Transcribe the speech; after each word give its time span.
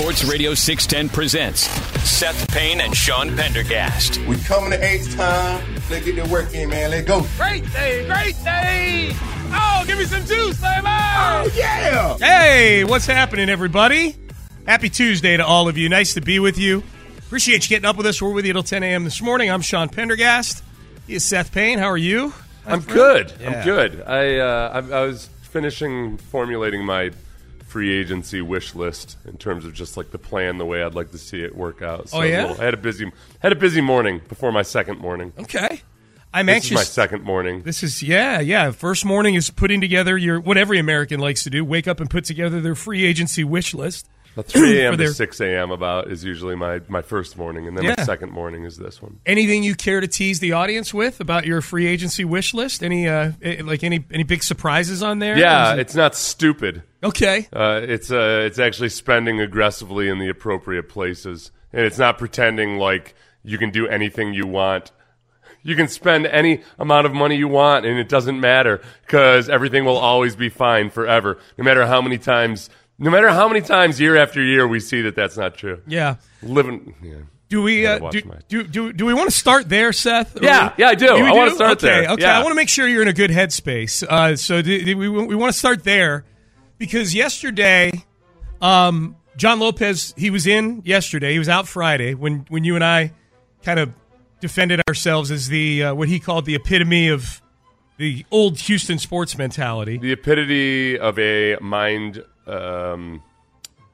Sports 0.00 0.24
Radio 0.24 0.54
610 0.54 1.14
presents 1.14 1.68
Seth 2.08 2.48
Payne 2.48 2.80
and 2.80 2.96
Sean 2.96 3.36
Pendergast. 3.36 4.16
We 4.26 4.38
coming 4.38 4.70
to 4.70 4.82
H 4.82 5.14
time. 5.14 5.74
Let's 5.90 6.06
get 6.06 6.16
the 6.16 6.26
work 6.32 6.54
in, 6.54 6.70
man. 6.70 6.90
Let's 6.90 7.06
go. 7.06 7.26
Great 7.36 7.70
day, 7.70 8.06
great 8.06 8.34
day. 8.42 9.10
Oh, 9.52 9.84
give 9.86 9.98
me 9.98 10.06
some 10.06 10.24
juice, 10.24 10.58
baby. 10.58 10.86
Oh, 10.86 11.52
yeah. 11.54 12.16
Hey, 12.16 12.82
what's 12.82 13.04
happening, 13.04 13.50
everybody? 13.50 14.16
Happy 14.66 14.88
Tuesday 14.88 15.36
to 15.36 15.44
all 15.44 15.68
of 15.68 15.76
you. 15.76 15.90
Nice 15.90 16.14
to 16.14 16.22
be 16.22 16.38
with 16.38 16.56
you. 16.56 16.82
Appreciate 17.18 17.64
you 17.64 17.68
getting 17.68 17.84
up 17.86 17.98
with 17.98 18.06
us. 18.06 18.22
We're 18.22 18.32
with 18.32 18.46
you 18.46 18.54
till 18.54 18.62
10 18.62 18.82
a.m. 18.82 19.04
this 19.04 19.20
morning. 19.20 19.50
I'm 19.50 19.60
Sean 19.60 19.90
Pendergast. 19.90 20.64
He 21.08 21.14
is 21.16 21.26
Seth 21.26 21.52
Payne. 21.52 21.78
How 21.78 21.90
are 21.90 21.98
you? 21.98 22.32
I'm 22.64 22.80
good. 22.80 23.34
Yeah. 23.38 23.50
I'm 23.50 23.64
good. 23.66 24.02
I, 24.06 24.38
uh, 24.38 24.82
I 24.90 24.96
I 24.96 25.04
was 25.04 25.26
finishing 25.42 26.16
formulating 26.16 26.86
my 26.86 27.10
free 27.70 27.94
agency 27.94 28.40
wish 28.40 28.74
list 28.74 29.16
in 29.24 29.36
terms 29.36 29.64
of 29.64 29.72
just 29.72 29.96
like 29.96 30.10
the 30.10 30.18
plan, 30.18 30.58
the 30.58 30.66
way 30.66 30.82
I'd 30.82 30.96
like 30.96 31.12
to 31.12 31.18
see 31.18 31.42
it 31.42 31.54
work 31.54 31.82
out. 31.82 32.00
Oh, 32.00 32.04
so 32.06 32.18
oh 32.18 32.22
yeah, 32.22 32.42
little, 32.42 32.60
I 32.60 32.64
had 32.64 32.74
a 32.74 32.76
busy 32.76 33.10
had 33.38 33.52
a 33.52 33.56
busy 33.56 33.80
morning 33.80 34.20
before 34.28 34.50
my 34.50 34.62
second 34.62 34.98
morning. 34.98 35.32
Okay, 35.38 35.80
I'm 36.34 36.46
this 36.46 36.56
anxious. 36.56 36.74
my 36.74 36.82
second 36.82 37.22
morning. 37.22 37.62
This 37.62 37.84
is 37.84 38.02
yeah, 38.02 38.40
yeah. 38.40 38.72
First 38.72 39.04
morning 39.04 39.36
is 39.36 39.50
putting 39.50 39.80
together 39.80 40.18
your 40.18 40.40
what 40.40 40.56
every 40.56 40.80
American 40.80 41.20
likes 41.20 41.44
to 41.44 41.50
do: 41.50 41.64
wake 41.64 41.86
up 41.86 42.00
and 42.00 42.10
put 42.10 42.24
together 42.24 42.60
their 42.60 42.74
free 42.74 43.04
agency 43.04 43.44
wish 43.44 43.72
list. 43.72 44.08
The 44.34 44.42
3 44.42 44.80
a.m. 44.82 44.96
their... 44.96 45.08
to 45.08 45.14
6 45.14 45.40
a.m. 45.40 45.70
about 45.70 46.10
is 46.10 46.24
usually 46.24 46.54
my, 46.54 46.80
my 46.88 47.02
first 47.02 47.36
morning, 47.36 47.66
and 47.66 47.76
then 47.76 47.84
yeah. 47.84 47.94
my 47.96 48.04
second 48.04 48.30
morning 48.30 48.64
is 48.64 48.76
this 48.76 49.02
one. 49.02 49.20
Anything 49.26 49.62
you 49.62 49.74
care 49.74 50.00
to 50.00 50.08
tease 50.08 50.40
the 50.40 50.52
audience 50.52 50.94
with 50.94 51.20
about 51.20 51.46
your 51.46 51.60
free 51.60 51.86
agency 51.86 52.24
wish 52.24 52.54
list? 52.54 52.82
Any 52.82 53.08
uh, 53.08 53.32
like 53.62 53.82
any 53.82 54.04
any 54.10 54.22
big 54.22 54.42
surprises 54.42 55.02
on 55.02 55.18
there? 55.18 55.36
Yeah, 55.36 55.74
it... 55.74 55.80
it's 55.80 55.94
not 55.94 56.14
stupid. 56.14 56.82
Okay, 57.02 57.48
uh, 57.52 57.80
it's 57.82 58.10
uh, 58.10 58.42
it's 58.46 58.58
actually 58.58 58.90
spending 58.90 59.40
aggressively 59.40 60.08
in 60.08 60.18
the 60.18 60.28
appropriate 60.28 60.88
places, 60.88 61.50
and 61.72 61.84
it's 61.84 61.98
not 61.98 62.18
pretending 62.18 62.78
like 62.78 63.14
you 63.42 63.58
can 63.58 63.70
do 63.70 63.88
anything 63.88 64.34
you 64.34 64.46
want. 64.46 64.92
You 65.62 65.76
can 65.76 65.88
spend 65.88 66.26
any 66.26 66.62
amount 66.78 67.06
of 67.06 67.12
money 67.12 67.36
you 67.36 67.48
want, 67.48 67.84
and 67.84 67.98
it 67.98 68.08
doesn't 68.08 68.40
matter 68.40 68.80
because 69.02 69.50
everything 69.50 69.84
will 69.84 69.98
always 69.98 70.34
be 70.34 70.48
fine 70.48 70.88
forever, 70.88 71.38
no 71.58 71.64
matter 71.64 71.86
how 71.86 72.00
many 72.00 72.16
times 72.16 72.70
no 73.00 73.10
matter 73.10 73.30
how 73.30 73.48
many 73.48 73.62
times 73.62 73.98
year 73.98 74.16
after 74.16 74.42
year 74.42 74.68
we 74.68 74.78
see 74.78 75.02
that 75.02 75.16
that's 75.16 75.36
not 75.36 75.56
true. 75.56 75.80
Yeah. 75.86 76.16
Living. 76.42 76.94
Yeah. 77.02 77.14
Do 77.48 77.62
we 77.62 77.84
uh, 77.84 77.98
do, 78.10 78.22
my... 78.26 78.36
do, 78.46 78.62
do 78.62 78.92
do 78.92 79.06
we 79.06 79.12
want 79.12 79.28
to 79.28 79.36
start 79.36 79.68
there, 79.68 79.92
Seth? 79.92 80.38
Yeah, 80.40 80.72
yeah, 80.78 80.88
I 80.90 80.94
do. 80.94 81.08
I 81.08 81.32
want 81.32 81.50
to 81.50 81.56
start 81.56 81.78
okay, 81.78 81.86
there. 81.88 82.10
Okay, 82.12 82.22
yeah. 82.22 82.38
I 82.38 82.42
want 82.44 82.52
to 82.52 82.54
make 82.54 82.68
sure 82.68 82.86
you're 82.86 83.02
in 83.02 83.08
a 83.08 83.12
good 83.12 83.32
headspace. 83.32 84.04
Uh, 84.04 84.36
so 84.36 84.62
do, 84.62 84.84
do 84.84 84.96
we 84.96 85.08
we 85.08 85.34
want 85.34 85.52
to 85.52 85.58
start 85.58 85.82
there 85.82 86.24
because 86.78 87.12
yesterday, 87.12 87.90
um, 88.60 89.16
John 89.36 89.58
Lopez 89.58 90.14
he 90.16 90.30
was 90.30 90.46
in 90.46 90.82
yesterday. 90.84 91.32
He 91.32 91.40
was 91.40 91.48
out 91.48 91.66
Friday 91.66 92.14
when 92.14 92.46
when 92.50 92.62
you 92.62 92.76
and 92.76 92.84
I 92.84 93.12
kind 93.64 93.80
of 93.80 93.92
defended 94.40 94.80
ourselves 94.88 95.32
as 95.32 95.48
the 95.48 95.84
uh, 95.84 95.94
what 95.94 96.06
he 96.06 96.20
called 96.20 96.44
the 96.44 96.54
epitome 96.54 97.08
of 97.08 97.42
the 97.98 98.24
old 98.30 98.60
Houston 98.60 98.98
sports 98.98 99.36
mentality. 99.36 99.98
The 99.98 100.12
epitome 100.12 100.98
of 100.98 101.18
a 101.18 101.56
mind 101.60 102.24
um, 102.50 103.22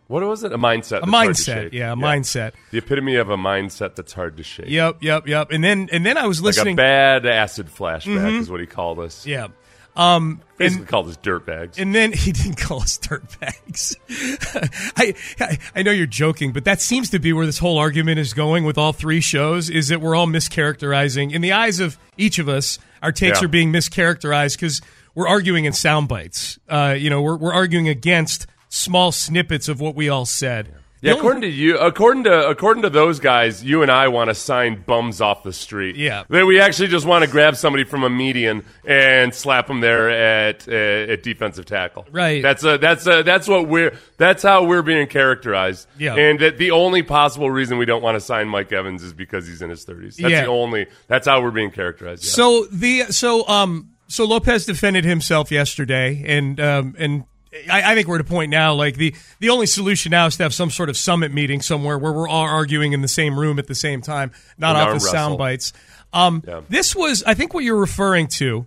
what 0.09 0.23
was 0.23 0.45
it? 0.45 0.53
A 0.53 0.59
mindset. 0.59 1.03
A 1.03 1.07
mindset. 1.07 1.73
Yeah, 1.73 1.93
a 1.93 1.97
yeah. 1.97 2.03
mindset. 2.03 2.53
The 2.71 2.79
epitome 2.79 3.17
of 3.17 3.29
a 3.31 3.37
mindset 3.37 3.97
that's 3.97 4.13
hard 4.13 4.37
to 4.37 4.45
shake. 4.45 4.69
Yep, 4.69 5.03
yep, 5.03 5.27
yep. 5.27 5.51
And 5.51 5.65
then 5.65 5.89
and 5.91 6.07
then 6.07 6.17
I 6.17 6.27
was 6.27 6.41
listening. 6.41 6.77
Like 6.77 6.85
a 6.85 7.23
bad 7.23 7.27
acid 7.27 7.67
flashback 7.67 8.17
mm-hmm. 8.17 8.41
is 8.41 8.51
what 8.51 8.61
he 8.61 8.67
called 8.67 9.01
us. 9.01 9.27
Yeah. 9.27 9.49
Um, 9.97 10.43
Basically 10.59 10.83
and, 10.83 10.89
called 10.89 11.09
us 11.09 11.17
dirtbags. 11.17 11.79
And 11.79 11.95
then 11.95 12.13
he 12.15 12.31
didn't 12.31 12.57
call 12.57 12.83
us 12.83 12.99
dirtbags. 12.99 13.97
I, 14.97 15.15
I 15.41 15.59
I 15.75 15.83
know 15.83 15.91
you're 15.91 16.07
joking, 16.07 16.53
but 16.53 16.65
that 16.67 16.81
seems 16.81 17.11
to 17.11 17.19
be 17.19 17.33
where 17.33 17.47
this 17.47 17.59
whole 17.59 17.79
argument 17.79 18.19
is 18.21 18.33
going 18.33 18.65
with 18.65 18.79
all 18.79 18.93
three 18.93 19.21
shows. 19.21 19.71
Is 19.71 19.89
that 19.89 20.01
we're 20.01 20.15
all 20.15 20.27
mischaracterizing 20.27 21.33
in 21.33 21.41
the 21.41 21.53
eyes 21.53 21.81
of 21.81 21.99
each 22.17 22.39
of 22.39 22.49
us. 22.49 22.79
Our 23.03 23.13
takes 23.13 23.41
yeah. 23.41 23.47
are 23.47 23.49
being 23.49 23.73
mischaracterized 23.73 24.57
because 24.57 24.81
we're 25.17 25.27
arguing 25.27 25.65
in 25.65 25.73
sound 25.73 26.07
bites. 26.07 26.61
Uh, 26.69 26.95
you 26.97 27.11
know, 27.11 27.21
we're, 27.21 27.37
we're 27.37 27.55
arguing 27.55 27.89
against 27.89 28.47
small 28.69 29.11
snippets 29.11 29.69
of 29.69 29.81
what 29.81 29.97
we 29.97 30.09
all 30.09 30.27
said. 30.27 30.73
Yeah, 31.03 31.13
according 31.13 31.43
to 31.43 31.49
you, 31.49 31.79
according 31.79 32.25
to 32.25 32.49
according 32.49 32.83
to 32.83 32.91
those 32.91 33.21
guys, 33.21 33.63
you 33.63 33.83
and 33.83 33.91
I 33.93 34.09
want 34.09 34.29
to 34.29 34.35
sign 34.35 34.83
bums 34.87 35.21
off 35.21 35.43
the 35.43 35.53
street. 35.53 35.95
Yeah, 35.95 36.25
that 36.31 36.47
we 36.47 36.59
actually 36.59 36.89
just 36.89 37.05
want 37.05 37.23
to 37.23 37.31
grab 37.31 37.55
somebody 37.55 37.85
from 37.85 38.03
a 38.03 38.09
median 38.09 38.65
and 38.85 39.35
slap 39.35 39.67
them 39.67 39.81
there 39.81 40.09
at 40.09 40.67
uh, 40.67 41.13
at 41.13 41.23
defensive 41.23 41.67
tackle. 41.67 42.07
Right. 42.11 42.43
That's 42.43 42.65
a 42.65 42.79
that's 42.79 43.07
a 43.07 43.23
that's 43.23 43.47
what 43.47 43.69
we're 43.69 43.97
that's 44.17 44.43
how 44.43 44.65
we're 44.65 44.83
being 44.83 45.07
characterized. 45.07 45.87
Yeah. 45.99 46.15
And 46.15 46.41
that 46.41 46.57
the 46.57 46.71
only 46.71 47.03
possible 47.03 47.51
reason 47.51 47.77
we 47.77 47.87
don't 47.87 48.03
want 48.03 48.17
to 48.17 48.21
sign 48.21 48.49
Mike 48.49 48.73
Evans 48.73 49.03
is 49.03 49.13
because 49.13 49.47
he's 49.47 49.61
in 49.61 49.69
his 49.69 49.85
thirties. 49.85 50.17
That's 50.17 50.33
yeah. 50.33 50.45
the 50.45 50.51
only. 50.51 50.87
That's 51.09 51.27
how 51.29 51.43
we're 51.43 51.51
being 51.51 51.71
characterized. 51.71 52.25
Yeah. 52.25 52.33
So 52.33 52.65
the 52.73 53.03
so 53.11 53.47
um 53.47 53.91
so 54.09 54.25
Lopez 54.25 54.67
defended 54.67 55.05
himself 55.05 55.51
yesterday, 55.51 56.23
and 56.27 56.61
um, 56.61 56.95
and 56.99 57.25
I, 57.71 57.93
I, 57.93 57.95
think 57.95 58.09
we're 58.09 58.17
at 58.17 58.21
a 58.21 58.25
point 58.25 58.51
now. 58.51 58.75
Like 58.75 58.97
the 58.97 59.15
the 59.41 59.51
only 59.51 59.67
solution 59.67 60.11
now 60.11 60.27
is 60.27 60.37
to 60.37 60.45
have 60.45 60.55
some 60.55 60.71
sort 60.71 60.89
of 60.89 60.97
summit 60.97 61.33
meeting 61.33 61.61
somewhere 61.61 61.99
where 61.99 62.13
we're 62.13 62.29
all 62.29 62.45
arguing 62.45 62.93
in 62.93 63.03
the 63.03 63.09
same 63.09 63.39
room 63.39 63.59
at 63.59 63.67
the 63.67 63.75
same 63.75 64.01
time, 64.01 64.33
not 64.59 64.77
off 64.77 64.97
of 64.97 65.03
sound 65.03 65.39
bites. 65.39 65.73
Um, 66.13 66.43
yeah. 66.47 66.63
This 66.69 66.95
was, 66.95 67.23
I 67.25 67.35
think, 67.35 67.53
what 67.53 67.65
you're 67.65 67.81
referring 67.81 68.29
to. 68.29 68.67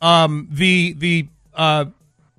Um, 0.00 0.48
the 0.50 0.94
the 0.94 1.28
uh, 1.54 1.86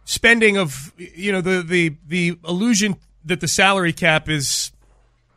spending 0.06 0.58
of 0.58 0.94
you 0.98 1.32
know 1.32 1.42
the 1.42 1.62
the 1.62 1.96
the 2.08 2.38
illusion 2.48 2.96
that 3.26 3.40
the 3.40 3.48
salary 3.48 3.94
cap 3.94 4.30
is, 4.30 4.72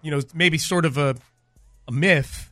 you 0.01 0.11
know, 0.11 0.21
maybe 0.33 0.59
sort 0.59 0.85
of 0.85 0.97
a 0.97 1.17
a 1.89 1.93
myth. 1.93 2.51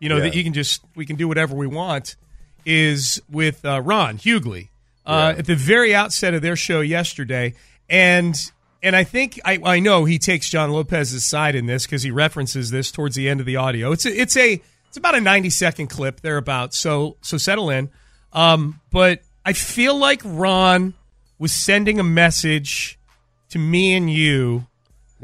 You 0.00 0.08
know 0.08 0.16
yeah. 0.16 0.24
that 0.24 0.34
you 0.34 0.44
can 0.44 0.52
just 0.52 0.82
we 0.94 1.06
can 1.06 1.16
do 1.16 1.28
whatever 1.28 1.54
we 1.54 1.66
want 1.66 2.16
is 2.64 3.20
with 3.30 3.64
uh, 3.64 3.80
Ron 3.80 4.18
Hughley 4.18 4.68
uh, 5.06 5.32
yeah. 5.34 5.38
at 5.38 5.46
the 5.46 5.54
very 5.54 5.94
outset 5.94 6.34
of 6.34 6.42
their 6.42 6.56
show 6.56 6.80
yesterday, 6.80 7.54
and 7.88 8.34
and 8.82 8.94
I 8.94 9.04
think 9.04 9.40
I, 9.44 9.58
I 9.64 9.80
know 9.80 10.04
he 10.04 10.18
takes 10.18 10.48
John 10.48 10.70
Lopez's 10.70 11.24
side 11.24 11.54
in 11.54 11.66
this 11.66 11.86
because 11.86 12.02
he 12.02 12.10
references 12.10 12.70
this 12.70 12.90
towards 12.90 13.16
the 13.16 13.28
end 13.28 13.40
of 13.40 13.46
the 13.46 13.56
audio. 13.56 13.92
It's 13.92 14.06
a, 14.06 14.20
it's 14.20 14.36
a 14.36 14.60
it's 14.88 14.96
about 14.96 15.14
a 15.14 15.20
ninety 15.20 15.50
second 15.50 15.88
clip 15.88 16.20
thereabouts. 16.20 16.78
So 16.78 17.16
so 17.22 17.38
settle 17.38 17.70
in. 17.70 17.90
Um, 18.32 18.80
but 18.90 19.20
I 19.44 19.52
feel 19.52 19.96
like 19.96 20.20
Ron 20.24 20.94
was 21.38 21.52
sending 21.52 22.00
a 22.00 22.04
message 22.04 22.98
to 23.50 23.58
me 23.58 23.94
and 23.94 24.10
you. 24.10 24.66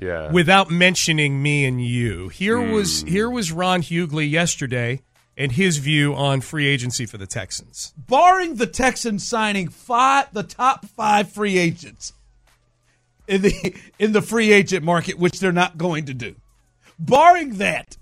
Yeah. 0.00 0.31
Without 0.31 0.70
mentioning 0.70 1.43
me 1.43 1.67
and 1.67 1.85
you. 1.85 2.29
Here 2.29 2.56
mm. 2.56 2.73
was 2.73 3.03
here 3.03 3.29
was 3.29 3.53
Ron 3.53 3.82
Hughley 3.82 4.31
yesterday 4.31 5.03
and 5.41 5.53
his 5.53 5.79
view 5.79 6.15
on 6.15 6.43
free 6.43 6.67
agency 6.67 7.07
for 7.07 7.17
the 7.17 7.27
Texans. 7.27 7.95
Barring 7.97 8.57
the 8.57 8.67
Texans 8.67 9.27
signing 9.27 9.69
five, 9.69 10.27
the 10.35 10.43
top 10.43 10.85
five 10.85 11.33
free 11.33 11.57
agents 11.57 12.13
in 13.27 13.41
the 13.41 13.75
in 13.99 14.13
the 14.13 14.21
free 14.21 14.53
agent 14.53 14.85
market, 14.85 15.19
which 15.19 15.41
they're 15.41 15.51
not 15.51 15.79
going 15.79 16.05
to 16.05 16.15
do. 16.15 16.37
Barring 16.99 17.55
that, 17.55 17.97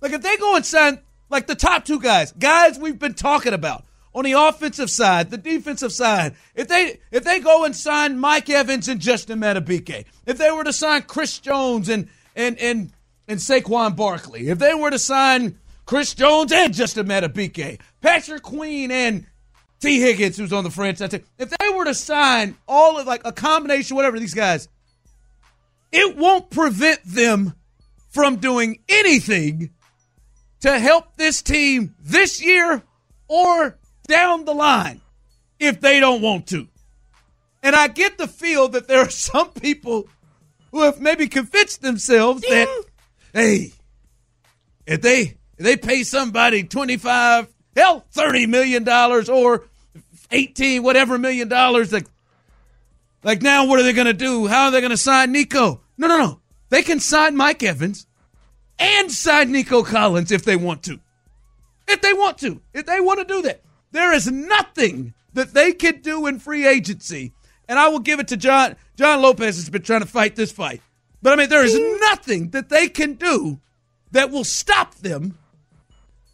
like 0.00 0.12
if 0.12 0.22
they 0.22 0.36
go 0.36 0.54
and 0.54 0.64
sign 0.64 1.00
like 1.30 1.48
the 1.48 1.56
top 1.56 1.84
two 1.84 1.98
guys, 1.98 2.30
guys 2.30 2.78
we've 2.78 2.98
been 2.98 3.14
talking 3.14 3.52
about 3.52 3.84
on 4.14 4.22
the 4.22 4.34
offensive 4.34 4.90
side, 4.90 5.30
the 5.30 5.36
defensive 5.36 5.92
side, 5.92 6.36
if 6.54 6.68
they 6.68 7.00
if 7.10 7.24
they 7.24 7.40
go 7.40 7.64
and 7.64 7.74
sign 7.74 8.20
Mike 8.20 8.48
Evans 8.48 8.86
and 8.86 9.00
Justin 9.00 9.40
Madubuike, 9.40 10.04
if 10.26 10.38
they 10.38 10.52
were 10.52 10.62
to 10.62 10.72
sign 10.72 11.02
Chris 11.02 11.40
Jones 11.40 11.88
and 11.88 12.08
and 12.36 12.56
and 12.60 12.92
and 13.26 13.40
Saquon 13.40 13.96
Barkley, 13.96 14.46
if 14.46 14.60
they 14.60 14.74
were 14.74 14.92
to 14.92 14.98
sign 15.00 15.58
Chris 15.84 16.14
Jones 16.14 16.52
and 16.52 16.72
Justin 16.72 17.06
Madubuike, 17.06 17.80
Patrick 18.00 18.42
Queen 18.42 18.90
and 18.90 19.26
Tee 19.80 20.00
Higgins, 20.00 20.36
who's 20.36 20.52
on 20.52 20.64
the 20.64 20.70
franchise, 20.70 21.12
if 21.12 21.50
they 21.50 21.68
were 21.70 21.84
to 21.84 21.94
sign 21.94 22.56
all 22.66 22.98
of 22.98 23.06
like 23.06 23.22
a 23.24 23.32
combination, 23.32 23.96
whatever 23.96 24.18
these 24.18 24.34
guys, 24.34 24.68
it 25.92 26.16
won't 26.16 26.50
prevent 26.50 27.04
them 27.04 27.54
from 28.10 28.36
doing 28.36 28.80
anything 28.88 29.70
to 30.60 30.78
help 30.78 31.16
this 31.16 31.42
team 31.42 31.94
this 32.00 32.42
year 32.42 32.82
or 33.28 33.78
down 34.08 34.44
the 34.44 34.54
line 34.54 35.00
if 35.58 35.80
they 35.80 36.00
don't 36.00 36.22
want 36.22 36.46
to. 36.48 36.66
And 37.62 37.76
I 37.76 37.88
get 37.88 38.18
the 38.18 38.26
feel 38.26 38.68
that 38.68 38.88
there 38.88 39.00
are 39.00 39.10
some 39.10 39.50
people 39.50 40.08
who 40.70 40.82
have 40.82 41.00
maybe 41.00 41.28
convinced 41.28 41.82
themselves 41.82 42.42
that, 42.42 42.68
mm. 42.68 42.84
hey, 43.32 43.72
if 44.86 45.00
they 45.02 45.36
they 45.56 45.76
pay 45.76 46.02
somebody 46.02 46.64
twenty 46.64 46.96
five, 46.96 47.48
hell, 47.76 48.04
thirty 48.10 48.46
million 48.46 48.84
dollars 48.84 49.28
or 49.28 49.64
eighteen, 50.30 50.82
whatever 50.82 51.18
million 51.18 51.48
dollars, 51.48 51.92
like, 51.92 52.06
like 53.22 53.42
now, 53.42 53.66
what 53.66 53.78
are 53.80 53.82
they 53.82 53.92
going 53.92 54.06
to 54.06 54.12
do? 54.12 54.46
How 54.46 54.66
are 54.66 54.70
they 54.70 54.80
going 54.80 54.90
to 54.90 54.96
sign 54.96 55.32
Nico? 55.32 55.80
No, 55.96 56.08
no, 56.08 56.18
no. 56.18 56.40
They 56.70 56.82
can 56.82 57.00
sign 57.00 57.36
Mike 57.36 57.62
Evans 57.62 58.06
and 58.78 59.10
sign 59.10 59.52
Nico 59.52 59.82
Collins 59.82 60.32
if 60.32 60.44
they 60.44 60.56
want 60.56 60.82
to. 60.84 61.00
If 61.86 62.00
they 62.00 62.12
want 62.12 62.38
to. 62.38 62.60
If 62.72 62.86
they 62.86 63.00
want 63.00 63.20
to 63.20 63.24
do 63.24 63.42
that. 63.42 63.62
There 63.92 64.12
is 64.12 64.30
nothing 64.30 65.14
that 65.34 65.54
they 65.54 65.72
can 65.72 66.00
do 66.00 66.26
in 66.26 66.38
free 66.38 66.66
agency. 66.66 67.32
And 67.68 67.78
I 67.78 67.88
will 67.88 68.00
give 68.00 68.20
it 68.20 68.28
to 68.28 68.36
John. 68.36 68.76
John 68.96 69.22
Lopez 69.22 69.56
has 69.56 69.70
been 69.70 69.82
trying 69.82 70.00
to 70.00 70.06
fight 70.06 70.36
this 70.36 70.52
fight. 70.52 70.82
But 71.22 71.32
I 71.32 71.36
mean, 71.36 71.48
there 71.48 71.64
is 71.64 71.78
nothing 72.00 72.50
that 72.50 72.68
they 72.68 72.88
can 72.88 73.14
do 73.14 73.60
that 74.10 74.30
will 74.30 74.44
stop 74.44 74.94
them, 74.96 75.38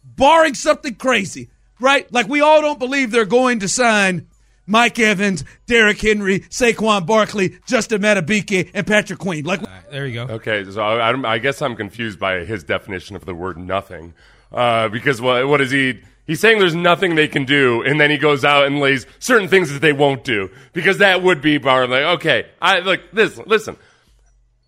barring 0.03 0.53
something 0.53 0.95
crazy, 0.95 1.49
right? 1.79 2.11
Like 2.11 2.27
we 2.27 2.41
all 2.41 2.61
don't 2.61 2.79
believe 2.79 3.11
they're 3.11 3.25
going 3.25 3.59
to 3.59 3.67
sign 3.67 4.27
Mike 4.65 4.99
Evans, 4.99 5.43
Derrick 5.67 5.99
Henry, 5.99 6.39
Saquon 6.41 7.05
Barkley, 7.05 7.59
Justin 7.65 8.01
Madubuike, 8.01 8.71
and 8.73 8.85
Patrick 8.87 9.19
Queen. 9.19 9.43
Like 9.43 9.61
There 9.89 10.07
you 10.07 10.25
go. 10.25 10.33
Okay, 10.35 10.63
so 10.69 10.81
I, 10.81 11.11
I 11.11 11.33
I 11.33 11.37
guess 11.39 11.61
I'm 11.61 11.75
confused 11.75 12.19
by 12.19 12.45
his 12.45 12.63
definition 12.63 13.15
of 13.15 13.25
the 13.25 13.35
word 13.35 13.57
nothing. 13.57 14.13
Uh, 14.51 14.89
because 14.89 15.21
what, 15.21 15.47
what 15.47 15.61
is 15.61 15.71
he? 15.71 16.01
He's 16.27 16.39
saying 16.39 16.59
there's 16.59 16.75
nothing 16.75 17.15
they 17.15 17.27
can 17.27 17.45
do, 17.45 17.81
and 17.83 17.99
then 17.99 18.11
he 18.11 18.17
goes 18.17 18.45
out 18.45 18.65
and 18.65 18.79
lays 18.79 19.05
certain 19.19 19.47
things 19.47 19.71
that 19.73 19.81
they 19.81 19.91
won't 19.93 20.23
do. 20.23 20.49
Because 20.71 20.99
that 20.99 21.23
would 21.23 21.41
be 21.41 21.57
bar 21.57 21.87
like, 21.87 22.03
okay, 22.03 22.47
I 22.61 22.79
like 22.79 23.11
this. 23.11 23.37
Listen, 23.39 23.75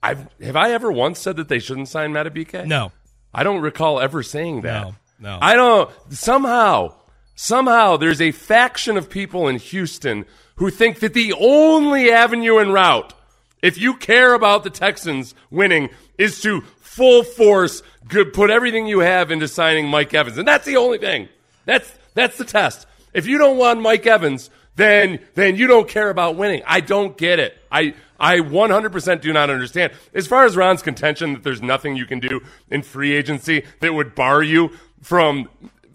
I've 0.01 0.27
have 0.41 0.56
I 0.56 0.71
ever 0.71 0.91
once 0.91 1.19
said 1.19 1.38
that 1.38 1.47
they 1.47 1.59
shouldn't 1.59 1.88
sign 1.88 2.12
Madubuike? 2.12 2.65
No. 2.65 2.91
I 3.33 3.44
don't 3.44 3.62
recall 3.62 4.00
ever 4.00 4.21
saying 4.24 4.62
that. 4.62 4.83
No, 4.83 4.95
no. 5.19 5.38
I 5.42 5.56
don't. 5.56 5.89
Somehow, 6.10 6.95
somehow, 7.36 7.98
there's 7.98 8.21
a 8.21 8.31
faction 8.31 8.98
of 8.98 9.10
people 9.10 9.48
in 9.48 9.57
Houston 9.57 10.25
who 10.56 10.69
think 10.69 11.00
that 11.00 11.13
the 11.13 11.33
only 11.33 12.12
avenue 12.12 12.57
and 12.57 12.74
route, 12.74 13.13
if 13.62 13.80
you 13.80 13.95
care 13.95 14.33
about 14.33 14.63
the 14.63 14.69
Texans 14.69 15.33
winning, 15.50 15.89
is 16.18 16.42
to 16.42 16.62
full 16.62 17.24
force 17.24 17.81
good, 18.07 18.33
put 18.33 18.50
everything 18.50 18.88
you 18.88 19.00
have 19.00 19.31
into 19.31 19.48
signing 19.48 19.88
Mike 19.88 20.13
Evans, 20.13 20.38
and 20.38 20.48
that's 20.48 20.65
the 20.65 20.77
only 20.77 20.98
thing. 20.98 21.30
That's 21.65 21.92
that's 22.13 22.38
the 22.38 22.45
test. 22.45 22.86
If 23.13 23.25
you 23.27 23.38
don't 23.38 23.57
want 23.57 23.81
Mike 23.81 24.06
Evans, 24.06 24.50
then 24.75 25.19
then 25.33 25.56
you 25.56 25.68
don't 25.68 25.88
care 25.88 26.10
about 26.10 26.36
winning. 26.36 26.62
I 26.65 26.81
don't 26.81 27.18
get 27.18 27.39
it. 27.39 27.57
I 27.71 27.95
I 28.19 28.38
100% 28.38 29.21
do 29.21 29.33
not 29.33 29.50
understand. 29.50 29.92
As 30.13 30.27
far 30.27 30.45
as 30.45 30.56
Ron's 30.56 30.81
contention 30.81 31.33
that 31.33 31.44
there's 31.44 31.62
nothing 31.62 31.95
you 31.95 32.06
can 32.06 32.19
do 32.19 32.42
in 32.69 32.81
free 32.81 33.12
agency 33.13 33.65
that 33.81 33.94
would 33.94 34.15
bar 34.15 34.42
you 34.42 34.71
from 35.03 35.50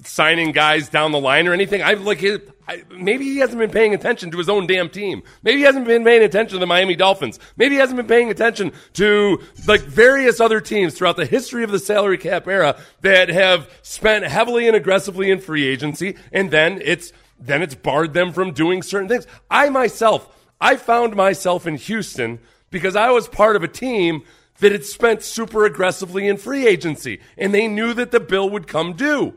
signing 0.04 0.52
guys 0.52 0.88
down 0.88 1.12
the 1.12 1.20
line 1.20 1.48
or 1.48 1.52
anything. 1.52 1.82
I 1.82 1.94
like 1.94 2.22
it. 2.22 2.50
I, 2.68 2.84
maybe 2.90 3.24
he 3.24 3.38
hasn't 3.38 3.58
been 3.58 3.70
paying 3.70 3.94
attention 3.94 4.30
to 4.30 4.38
his 4.38 4.48
own 4.48 4.66
damn 4.66 4.90
team. 4.90 5.22
Maybe 5.42 5.58
he 5.58 5.64
hasn't 5.64 5.86
been 5.86 6.04
paying 6.04 6.22
attention 6.22 6.56
to 6.56 6.60
the 6.60 6.66
Miami 6.66 6.94
Dolphins. 6.96 7.40
Maybe 7.56 7.76
he 7.76 7.80
hasn't 7.80 7.96
been 7.96 8.06
paying 8.06 8.30
attention 8.30 8.72
to 8.94 9.40
like 9.66 9.80
various 9.80 10.38
other 10.38 10.60
teams 10.60 10.94
throughout 10.94 11.16
the 11.16 11.26
history 11.26 11.64
of 11.64 11.70
the 11.70 11.78
salary 11.78 12.18
cap 12.18 12.46
era 12.46 12.78
that 13.00 13.30
have 13.30 13.70
spent 13.82 14.24
heavily 14.26 14.66
and 14.66 14.76
aggressively 14.76 15.30
in 15.30 15.40
free 15.40 15.66
agency, 15.66 16.16
and 16.30 16.50
then 16.50 16.80
it's 16.84 17.12
then 17.40 17.62
it's 17.62 17.74
barred 17.74 18.12
them 18.12 18.32
from 18.32 18.52
doing 18.52 18.82
certain 18.82 19.08
things. 19.08 19.26
I 19.50 19.70
myself, 19.70 20.28
I 20.60 20.76
found 20.76 21.16
myself 21.16 21.66
in 21.66 21.76
Houston 21.76 22.40
because 22.70 22.96
I 22.96 23.10
was 23.10 23.28
part 23.28 23.56
of 23.56 23.62
a 23.62 23.68
team 23.68 24.24
that 24.60 24.72
had 24.72 24.84
spent 24.84 25.22
super 25.22 25.64
aggressively 25.64 26.26
in 26.26 26.36
free 26.36 26.66
agency, 26.66 27.20
and 27.36 27.54
they 27.54 27.68
knew 27.68 27.94
that 27.94 28.10
the 28.10 28.20
bill 28.20 28.48
would 28.50 28.66
come 28.66 28.94
due. 28.94 29.34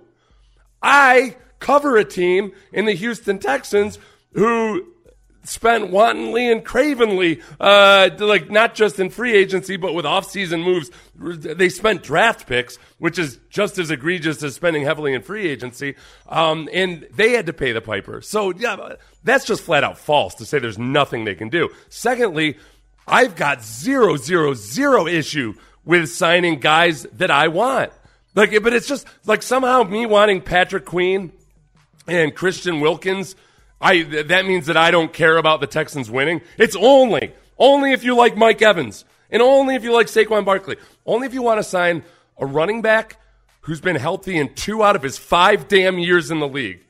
I 0.81 1.37
cover 1.59 1.97
a 1.97 2.05
team 2.05 2.51
in 2.73 2.85
the 2.85 2.93
Houston 2.93 3.39
Texans 3.39 3.99
who 4.33 4.87
spent 5.43 5.89
wantonly 5.89 6.51
and 6.51 6.63
cravenly, 6.63 7.41
uh, 7.59 8.09
like 8.19 8.51
not 8.51 8.75
just 8.75 8.99
in 8.99 9.09
free 9.09 9.33
agency, 9.33 9.75
but 9.75 9.93
with 9.93 10.05
offseason 10.05 10.63
moves. 10.63 10.91
They 11.15 11.69
spent 11.69 12.03
draft 12.03 12.47
picks, 12.47 12.77
which 12.99 13.17
is 13.17 13.39
just 13.49 13.77
as 13.79 13.89
egregious 13.91 14.43
as 14.43 14.55
spending 14.55 14.83
heavily 14.83 15.13
in 15.13 15.21
free 15.21 15.47
agency. 15.47 15.95
Um, 16.27 16.69
and 16.71 17.07
they 17.15 17.31
had 17.31 17.47
to 17.47 17.53
pay 17.53 17.71
the 17.71 17.81
piper. 17.81 18.21
So 18.21 18.53
yeah, 18.53 18.95
that's 19.23 19.45
just 19.45 19.63
flat 19.63 19.83
out 19.83 19.97
false 19.97 20.35
to 20.35 20.45
say 20.45 20.59
there's 20.59 20.77
nothing 20.77 21.25
they 21.25 21.35
can 21.35 21.49
do. 21.49 21.69
Secondly, 21.89 22.57
I've 23.11 23.35
got 23.35 23.61
zero, 23.61 24.15
zero, 24.15 24.53
zero 24.53 25.05
issue 25.05 25.53
with 25.83 26.09
signing 26.09 26.59
guys 26.59 27.03
that 27.13 27.29
I 27.29 27.49
want. 27.49 27.91
Like, 28.33 28.51
but 28.63 28.73
it's 28.73 28.87
just 28.87 29.05
like 29.25 29.43
somehow 29.43 29.83
me 29.83 30.05
wanting 30.05 30.41
Patrick 30.41 30.85
Queen 30.85 31.33
and 32.07 32.33
Christian 32.33 32.79
Wilkins, 32.79 33.35
I 33.81 34.03
that 34.03 34.45
means 34.45 34.67
that 34.67 34.77
I 34.77 34.91
don't 34.91 35.11
care 35.11 35.37
about 35.37 35.59
the 35.59 35.67
Texans 35.67 36.09
winning. 36.09 36.41
It's 36.57 36.77
only 36.77 37.33
only 37.57 37.91
if 37.91 38.03
you 38.03 38.15
like 38.15 38.37
Mike 38.37 38.61
Evans 38.61 39.03
and 39.29 39.41
only 39.41 39.75
if 39.75 39.83
you 39.83 39.91
like 39.91 40.07
Saquon 40.07 40.45
Barkley. 40.45 40.77
Only 41.05 41.27
if 41.27 41.33
you 41.33 41.41
want 41.41 41.59
to 41.59 41.63
sign 41.63 42.03
a 42.37 42.45
running 42.45 42.81
back 42.81 43.17
who's 43.61 43.81
been 43.81 43.97
healthy 43.97 44.37
in 44.37 44.53
two 44.53 44.83
out 44.83 44.95
of 44.95 45.03
his 45.03 45.17
five 45.17 45.67
damn 45.67 45.99
years 45.99 46.31
in 46.31 46.39
the 46.39 46.47
league. 46.47 46.81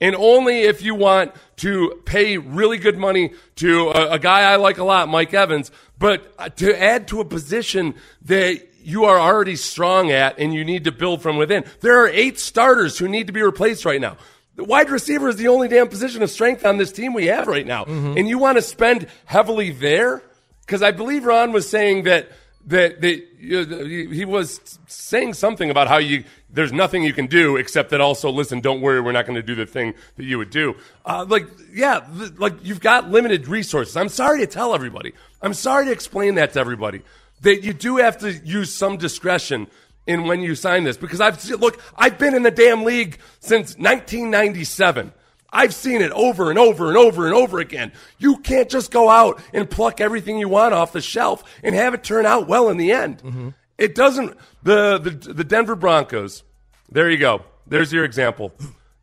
And 0.00 0.16
only 0.16 0.62
if 0.62 0.82
you 0.82 0.94
want 0.94 1.32
to 1.56 2.00
pay 2.06 2.38
really 2.38 2.78
good 2.78 2.96
money 2.96 3.34
to 3.56 3.90
a, 3.90 4.12
a 4.12 4.18
guy 4.18 4.50
I 4.50 4.56
like 4.56 4.78
a 4.78 4.84
lot, 4.84 5.08
Mike 5.08 5.34
Evans, 5.34 5.70
but 5.98 6.32
uh, 6.38 6.48
to 6.48 6.80
add 6.80 7.08
to 7.08 7.20
a 7.20 7.24
position 7.24 7.94
that 8.22 8.66
you 8.82 9.04
are 9.04 9.18
already 9.18 9.56
strong 9.56 10.10
at 10.10 10.38
and 10.38 10.54
you 10.54 10.64
need 10.64 10.84
to 10.84 10.92
build 10.92 11.20
from 11.22 11.36
within. 11.36 11.64
There 11.80 12.02
are 12.02 12.08
eight 12.08 12.38
starters 12.38 12.98
who 12.98 13.08
need 13.08 13.26
to 13.26 13.32
be 13.32 13.42
replaced 13.42 13.84
right 13.84 14.00
now. 14.00 14.16
The 14.56 14.64
wide 14.64 14.90
receiver 14.90 15.28
is 15.28 15.36
the 15.36 15.48
only 15.48 15.68
damn 15.68 15.88
position 15.88 16.22
of 16.22 16.30
strength 16.30 16.64
on 16.64 16.78
this 16.78 16.92
team 16.92 17.12
we 17.12 17.26
have 17.26 17.46
right 17.46 17.66
now. 17.66 17.84
And 17.84 18.28
you 18.28 18.38
want 18.38 18.56
to 18.56 18.62
spend 18.62 19.06
heavily 19.26 19.70
there? 19.70 20.22
Because 20.66 20.82
I 20.82 20.92
believe 20.92 21.24
Ron 21.24 21.52
was 21.52 21.68
saying 21.68 22.04
that 22.04 22.30
that, 22.66 23.00
that 23.00 23.26
you 23.38 23.64
know, 23.64 23.84
he 23.84 24.24
was 24.24 24.78
saying 24.86 25.34
something 25.34 25.70
about 25.70 25.88
how 25.88 25.98
you 25.98 26.24
there's 26.52 26.72
nothing 26.72 27.02
you 27.02 27.12
can 27.12 27.26
do 27.26 27.56
except 27.56 27.90
that 27.90 28.00
also 28.00 28.30
listen 28.30 28.60
don't 28.60 28.80
worry 28.80 29.00
we're 29.00 29.12
not 29.12 29.24
going 29.24 29.36
to 29.36 29.42
do 29.42 29.54
the 29.54 29.66
thing 29.66 29.94
that 30.16 30.24
you 30.24 30.36
would 30.38 30.50
do. 30.50 30.76
Uh, 31.04 31.24
like 31.28 31.46
yeah 31.72 32.06
like 32.38 32.54
you've 32.62 32.80
got 32.80 33.10
limited 33.10 33.48
resources. 33.48 33.96
I'm 33.96 34.08
sorry 34.08 34.40
to 34.40 34.46
tell 34.46 34.74
everybody. 34.74 35.12
I'm 35.42 35.54
sorry 35.54 35.86
to 35.86 35.92
explain 35.92 36.34
that 36.36 36.52
to 36.52 36.60
everybody 36.60 37.02
that 37.42 37.64
you 37.64 37.72
do 37.72 37.96
have 37.96 38.18
to 38.18 38.32
use 38.32 38.74
some 38.74 38.96
discretion 38.96 39.66
in 40.06 40.24
when 40.24 40.42
you 40.42 40.54
sign 40.54 40.84
this 40.84 40.96
because 40.96 41.20
I've 41.20 41.42
look 41.50 41.80
I've 41.96 42.18
been 42.18 42.34
in 42.34 42.42
the 42.42 42.50
damn 42.50 42.84
league 42.84 43.18
since 43.40 43.76
1997. 43.76 45.12
I've 45.52 45.74
seen 45.74 46.00
it 46.00 46.12
over 46.12 46.50
and 46.50 46.58
over 46.58 46.88
and 46.88 46.96
over 46.96 47.26
and 47.26 47.34
over 47.34 47.58
again. 47.58 47.92
You 48.18 48.38
can't 48.38 48.68
just 48.68 48.90
go 48.90 49.08
out 49.08 49.42
and 49.52 49.68
pluck 49.68 50.00
everything 50.00 50.38
you 50.38 50.48
want 50.48 50.74
off 50.74 50.92
the 50.92 51.00
shelf 51.00 51.42
and 51.62 51.74
have 51.74 51.94
it 51.94 52.04
turn 52.04 52.26
out 52.26 52.46
well 52.46 52.68
in 52.68 52.76
the 52.76 52.92
end. 52.92 53.54
It 53.78 53.94
doesn't. 53.94 54.36
The, 54.62 54.98
the 54.98 55.10
the 55.32 55.44
Denver 55.44 55.74
Broncos. 55.74 56.42
There 56.90 57.10
you 57.10 57.18
go. 57.18 57.44
There's 57.66 57.92
your 57.92 58.04
example. 58.04 58.52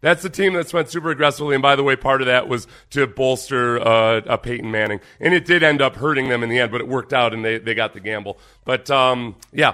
That's 0.01 0.21
the 0.21 0.29
team 0.29 0.53
that 0.53 0.69
spent 0.69 0.89
super 0.89 1.09
aggressively, 1.09 1.55
and 1.55 1.61
by 1.61 1.75
the 1.75 1.83
way, 1.83 1.95
part 1.95 2.21
of 2.21 2.27
that 2.27 2.47
was 2.47 2.67
to 2.91 3.07
bolster 3.07 3.79
uh, 3.79 4.21
uh, 4.21 4.37
Peyton 4.37 4.69
Manning, 4.69 4.99
and 5.19 5.33
it 5.33 5.45
did 5.45 5.63
end 5.63 5.81
up 5.81 5.95
hurting 5.95 6.29
them 6.29 6.43
in 6.43 6.49
the 6.49 6.59
end, 6.59 6.71
but 6.71 6.81
it 6.81 6.87
worked 6.87 7.13
out, 7.13 7.33
and 7.33 7.43
they, 7.43 7.57
they 7.57 7.73
got 7.73 7.93
the 7.93 7.99
gamble. 7.99 8.37
But 8.63 8.91
um, 8.91 9.35
yeah, 9.51 9.73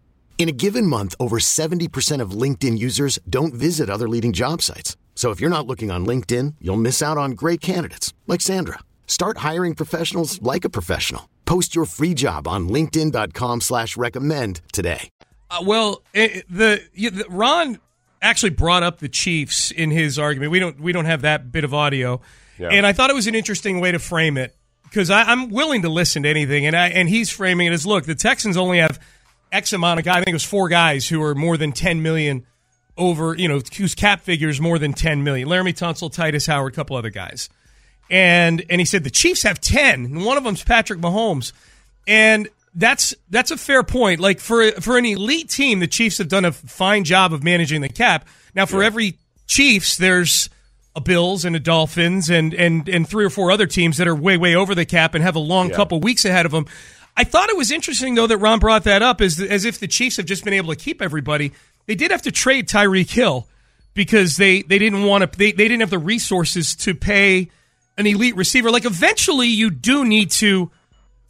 In 0.41 0.49
a 0.49 0.51
given 0.51 0.87
month, 0.87 1.13
over 1.19 1.37
70% 1.37 2.19
of 2.19 2.31
LinkedIn 2.31 2.75
users 2.75 3.19
don't 3.29 3.53
visit 3.53 3.91
other 3.91 4.09
leading 4.09 4.33
job 4.33 4.63
sites. 4.63 4.97
So 5.13 5.29
if 5.29 5.39
you're 5.39 5.51
not 5.51 5.67
looking 5.67 5.91
on 5.91 6.03
LinkedIn, 6.03 6.55
you'll 6.59 6.77
miss 6.87 7.03
out 7.03 7.15
on 7.15 7.33
great 7.33 7.61
candidates 7.61 8.15
like 8.25 8.41
Sandra. 8.41 8.79
Start 9.05 9.37
hiring 9.49 9.75
professionals 9.75 10.41
like 10.41 10.65
a 10.65 10.69
professional. 10.71 11.29
Post 11.45 11.75
your 11.75 11.85
free 11.85 12.15
job 12.15 12.47
on 12.47 12.67
LinkedIn.com 12.67 13.61
slash 13.61 13.95
recommend 13.95 14.61
today. 14.73 15.09
Uh, 15.51 15.59
well, 15.63 16.01
it, 16.11 16.43
the, 16.49 16.81
the 16.95 17.23
Ron 17.29 17.77
actually 18.19 18.49
brought 18.49 18.81
up 18.81 18.97
the 18.97 19.09
Chiefs 19.09 19.69
in 19.69 19.91
his 19.91 20.17
argument. 20.17 20.51
We 20.51 20.57
don't 20.59 20.81
we 20.81 20.91
don't 20.91 21.05
have 21.05 21.21
that 21.21 21.51
bit 21.51 21.63
of 21.63 21.75
audio, 21.75 22.19
Yeah. 22.57 22.69
and 22.69 22.87
I 22.87 22.93
thought 22.93 23.11
it 23.11 23.15
was 23.15 23.27
an 23.27 23.35
interesting 23.35 23.79
way 23.79 23.91
to 23.91 23.99
frame 23.99 24.37
it 24.37 24.55
because 24.85 25.11
I'm 25.11 25.49
willing 25.49 25.83
to 25.83 25.89
listen 25.89 26.23
to 26.23 26.29
anything, 26.29 26.65
and 26.65 26.75
I 26.75 26.87
and 26.87 27.07
he's 27.07 27.29
framing 27.29 27.67
it 27.67 27.73
as 27.73 27.85
look, 27.85 28.05
the 28.05 28.15
Texans 28.15 28.57
only 28.57 28.79
have 28.79 28.99
X 29.51 29.73
amount 29.73 29.99
of 29.99 30.05
guys. 30.05 30.15
I 30.17 30.19
think 30.19 30.29
it 30.29 30.33
was 30.33 30.45
four 30.45 30.69
guys 30.69 31.07
who 31.07 31.21
are 31.23 31.35
more 31.35 31.57
than 31.57 31.71
10 31.71 32.01
million 32.01 32.45
over, 32.97 33.35
you 33.35 33.47
know, 33.47 33.61
whose 33.77 33.95
cap 33.95 34.21
figure 34.21 34.49
is 34.49 34.61
more 34.61 34.77
than 34.79 34.93
10 34.93 35.23
million. 35.23 35.47
Laremy 35.47 35.73
Tunsil, 35.73 36.13
Tytus 36.13 36.47
Howard, 36.47 36.73
a 36.73 36.75
couple 36.75 36.95
other 36.95 37.09
guys. 37.09 37.49
And 38.09 38.63
and 38.69 38.81
he 38.81 38.85
said 38.85 39.03
the 39.03 39.09
Chiefs 39.09 39.43
have 39.43 39.61
10, 39.61 40.05
and 40.05 40.25
one 40.25 40.37
of 40.37 40.43
them's 40.43 40.63
Patrick 40.63 40.99
Mahomes. 40.99 41.53
And 42.07 42.49
that's 42.75 43.13
that's 43.29 43.51
a 43.51 43.57
fair 43.57 43.83
point. 43.83 44.19
Like 44.19 44.39
for 44.39 44.71
for 44.73 44.97
an 44.97 45.05
elite 45.05 45.49
team, 45.49 45.79
the 45.79 45.87
Chiefs 45.87 46.17
have 46.17 46.27
done 46.27 46.43
a 46.45 46.51
fine 46.51 47.03
job 47.05 47.31
of 47.33 47.43
managing 47.43 47.81
the 47.81 47.89
cap. 47.89 48.27
Now 48.53 48.65
for 48.65 48.83
every 48.83 49.17
Chiefs, 49.47 49.95
there's 49.97 50.49
a 50.93 50.99
Bills 50.99 51.45
and 51.45 51.55
a 51.55 51.59
Dolphins 51.59 52.29
and 52.29 52.53
and 52.53 52.87
and 52.89 53.07
three 53.07 53.23
or 53.23 53.29
four 53.29 53.49
other 53.49 53.65
teams 53.65 53.95
that 53.97 54.09
are 54.09 54.15
way 54.15 54.35
way 54.35 54.55
over 54.55 54.75
the 54.75 54.85
cap 54.85 55.15
and 55.15 55.23
have 55.23 55.35
a 55.37 55.39
long 55.39 55.69
Yeah. 55.69 55.75
couple 55.77 55.99
weeks 56.01 56.25
ahead 56.25 56.45
of 56.45 56.51
them. 56.51 56.65
I 57.21 57.23
thought 57.23 57.49
it 57.49 57.55
was 57.57 57.69
interesting 57.69 58.15
though 58.15 58.25
that 58.25 58.39
Ron 58.39 58.57
brought 58.57 58.85
that 58.85 59.03
up 59.03 59.21
as 59.21 59.39
as 59.39 59.63
if 59.63 59.79
the 59.79 59.87
Chiefs 59.87 60.17
have 60.17 60.25
just 60.25 60.43
been 60.43 60.55
able 60.55 60.73
to 60.73 60.75
keep 60.75 61.03
everybody. 61.03 61.51
They 61.85 61.93
did 61.93 62.09
have 62.09 62.23
to 62.23 62.31
trade 62.31 62.67
Tyreek 62.67 63.11
Hill 63.11 63.47
because 63.93 64.37
they 64.37 64.63
they 64.63 64.79
didn't 64.79 65.03
want 65.03 65.31
to 65.31 65.37
they, 65.37 65.51
they 65.51 65.67
didn't 65.67 65.81
have 65.81 65.91
the 65.91 65.99
resources 65.99 66.75
to 66.77 66.95
pay 66.95 67.51
an 67.95 68.07
elite 68.07 68.35
receiver. 68.35 68.71
Like 68.71 68.85
eventually 68.85 69.49
you 69.49 69.69
do 69.69 70.03
need 70.03 70.31
to 70.31 70.71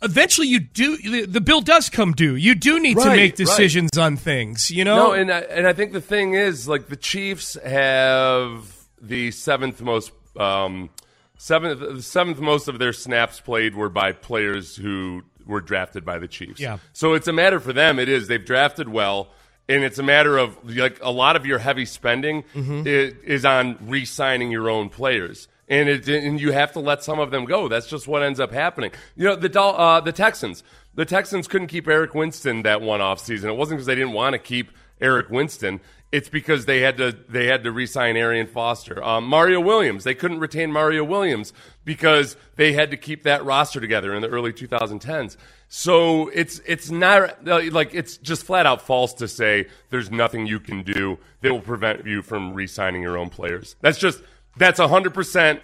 eventually 0.01 0.47
you 0.47 0.61
do 0.61 0.95
the, 0.95 1.25
the 1.25 1.41
bill 1.41 1.59
does 1.59 1.89
come 1.89 2.13
due. 2.13 2.35
You 2.35 2.55
do 2.55 2.79
need 2.79 2.93
to 2.93 3.01
Right, 3.01 3.15
make 3.17 3.31
right. 3.31 3.35
decisions 3.35 3.97
on 3.97 4.15
things, 4.15 4.71
you 4.71 4.85
know? 4.85 4.95
No, 4.95 5.11
and 5.11 5.29
I, 5.29 5.39
and 5.39 5.67
I 5.67 5.73
think 5.73 5.91
the 5.91 5.99
thing 5.99 6.35
is, 6.35 6.69
like 6.69 6.87
the 6.87 6.95
Chiefs 6.95 7.57
have 7.65 8.73
the 9.01 9.31
seventh 9.31 9.81
most, 9.81 10.13
um, 10.37 10.89
seventh 11.37 11.81
the 11.81 12.01
seventh 12.01 12.39
most 12.39 12.69
of 12.69 12.79
their 12.79 12.93
snaps 12.93 13.41
played 13.41 13.75
were 13.75 13.89
by 13.89 14.13
players 14.13 14.77
who 14.77 15.23
were 15.51 15.61
drafted 15.61 16.03
by 16.03 16.17
the 16.17 16.27
Chiefs. 16.27 16.59
Yeah. 16.59 16.79
So 16.93 17.13
it's 17.13 17.27
a 17.27 17.33
matter 17.33 17.59
for 17.59 17.73
them. 17.73 17.99
It 17.99 18.09
is 18.09 18.27
they've 18.27 18.43
drafted 18.43 18.89
well, 18.89 19.29
and 19.69 19.83
it's 19.83 19.99
a 19.99 20.03
matter 20.03 20.37
of 20.37 20.57
like 20.75 20.97
a 21.01 21.11
lot 21.11 21.35
of 21.35 21.45
your 21.45 21.59
heavy 21.59 21.85
spending 21.85 22.43
Mhm. 22.55 22.81
i- 22.87 23.15
is 23.23 23.45
on 23.45 23.77
re-signing 23.81 24.51
your 24.51 24.69
own 24.69 24.89
players. 24.89 25.47
And, 25.69 25.87
it, 25.87 26.07
and 26.09 26.41
you 26.41 26.51
have 26.51 26.73
to 26.73 26.81
let 26.81 27.01
some 27.01 27.19
of 27.19 27.31
them 27.31 27.45
go. 27.45 27.69
That's 27.69 27.87
just 27.87 28.05
what 28.05 28.23
ends 28.23 28.41
up 28.41 28.51
happening. 28.51 28.91
You 29.15 29.25
know, 29.29 29.35
the 29.37 29.61
uh, 29.61 30.01
the 30.01 30.11
Texans. 30.11 30.63
The 30.95 31.05
Texans 31.05 31.47
couldn't 31.47 31.67
keep 31.67 31.87
Eric 31.87 32.13
Winston 32.13 32.63
that 32.63 32.81
one 32.81 32.99
off 32.99 33.19
season. 33.19 33.49
It 33.49 33.53
wasn't 33.55 33.77
because 33.77 33.85
they 33.85 33.95
didn't 33.95 34.11
want 34.11 34.33
to 34.33 34.39
keep 34.39 34.71
Eric 34.99 35.29
Winston. 35.29 35.79
It's 36.11 36.27
because 36.27 36.65
they 36.65 36.81
had 36.81 36.97
to 36.97 37.15
they 37.29 37.45
had 37.45 37.63
to 37.63 37.71
re-sign 37.71 38.17
Arian 38.17 38.47
Foster. 38.47 39.01
Um, 39.01 39.25
Mario 39.25 39.61
Williams. 39.61 40.03
They 40.03 40.13
couldn't 40.13 40.39
retain 40.39 40.71
Mario 40.71 41.05
Williams 41.05 41.53
because 41.85 42.35
they 42.57 42.73
had 42.73 42.91
to 42.91 42.97
keep 42.97 43.23
that 43.23 43.45
roster 43.45 43.79
together 43.79 44.13
in 44.13 44.21
the 44.21 44.27
early 44.27 44.51
2010s. 44.51 45.37
So 45.69 46.27
it's 46.27 46.59
it's 46.65 46.91
not 46.91 47.45
like 47.45 47.93
it's 47.93 48.17
just 48.17 48.43
flat 48.43 48.65
out 48.65 48.81
false 48.81 49.13
to 49.15 49.27
say 49.29 49.67
there's 49.89 50.11
nothing 50.11 50.45
you 50.45 50.59
can 50.59 50.83
do 50.83 51.17
that 51.39 51.53
will 51.53 51.61
prevent 51.61 52.05
you 52.05 52.21
from 52.21 52.53
re-signing 52.53 53.01
your 53.01 53.17
own 53.17 53.29
players. 53.29 53.77
That's 53.79 53.97
just 53.97 54.21
that's 54.57 54.81
100% 54.81 55.61